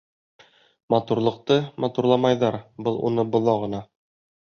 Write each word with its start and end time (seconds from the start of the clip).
Матурлыҡты 0.93 1.57
матурламайҙар— 1.85 2.57
был 2.89 2.97
уны 3.11 3.27
боҙа 3.37 3.55
ғына. 3.65 3.83